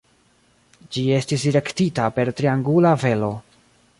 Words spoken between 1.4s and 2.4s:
direktita per